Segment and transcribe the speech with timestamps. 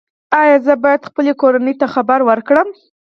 [0.41, 2.67] ایا زه باید خپلې کورنۍ ته خبر ورکړم؟